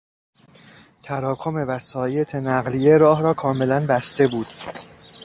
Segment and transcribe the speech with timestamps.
[1.03, 4.47] تراکم وسایط نقلیه راه را کاملا بسته بود.